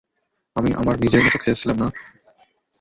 আমি 0.55 0.69
আমার 0.73 0.95
নিজের 0.99 1.21
মতো 1.23 1.37
খেলছিলাম 1.43 1.77
না? 1.79 1.87